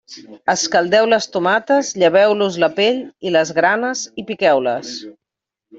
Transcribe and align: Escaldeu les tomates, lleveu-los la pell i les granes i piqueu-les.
Escaldeu 0.53 1.09
les 1.11 1.27
tomates, 1.35 1.91
lleveu-los 2.05 2.59
la 2.65 2.73
pell 2.81 2.99
i 3.29 3.35
les 3.39 3.53
granes 3.61 4.05
i 4.25 4.31
piqueu-les. 4.33 4.99